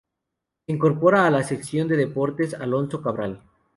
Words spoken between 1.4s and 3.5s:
sección de Deportes Alonso Cabral.